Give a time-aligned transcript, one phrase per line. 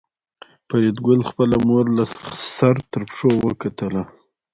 [0.67, 2.03] فریدګل خپله مور له
[2.55, 4.03] سر تر پښو وکتله